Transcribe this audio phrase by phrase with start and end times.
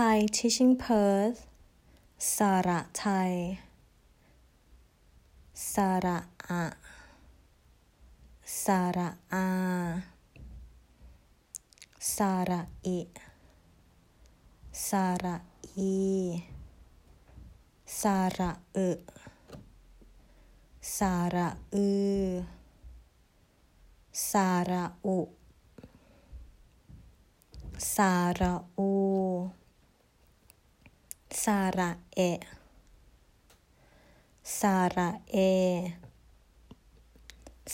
[0.00, 1.40] Thai Teaching Perth
[2.36, 3.32] สาระไทย
[5.74, 6.18] สาระ
[6.48, 6.64] อะ
[8.64, 9.48] สาระอา
[12.16, 13.00] สาระอิ
[14.88, 15.36] สาระ
[15.76, 15.96] อี
[18.00, 18.90] สาระอึ
[20.98, 21.88] สาระอื
[22.18, 22.26] อ
[24.30, 25.20] สาระอุ
[27.94, 28.92] สาระอู
[31.44, 32.20] สาระเอ
[34.60, 35.36] สาระเอ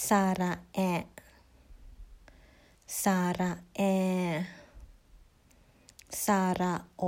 [0.07, 0.79] สาระแอ
[3.03, 3.81] สาระแอ
[6.25, 7.05] สาระโอ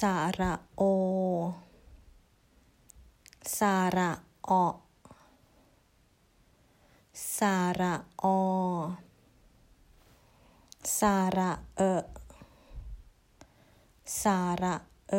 [0.00, 0.82] สาระโอ
[3.58, 4.10] สาระ
[4.48, 4.66] ออ
[7.38, 8.38] สาระออ
[10.98, 11.82] สาระเอ
[14.18, 14.74] สาระ
[15.10, 15.14] เอ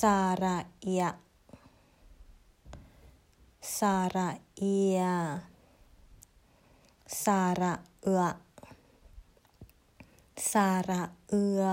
[0.00, 0.58] สาระ
[0.98, 1.10] ยะ
[3.78, 5.00] สาระเอีย
[7.24, 8.22] สาระเอือ
[10.52, 11.64] สาระเอือ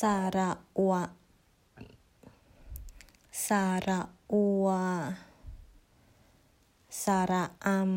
[0.00, 0.94] สาระอว
[3.46, 4.00] สาระ
[4.32, 4.66] อัว
[7.04, 7.92] สาระอัม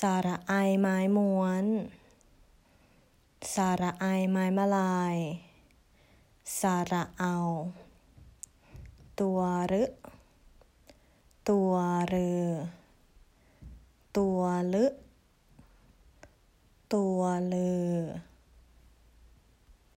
[0.00, 1.64] สาระไอไม้ม้วน
[3.54, 5.16] สาระไอไม้มะลาย
[6.60, 7.36] สาระเอา
[9.20, 9.40] ตัว
[9.72, 9.84] รึ
[11.50, 11.72] ตัว
[12.08, 12.50] เรือ
[14.18, 14.40] ตัว
[14.74, 14.86] ลึ
[16.94, 18.00] ตัวเลือ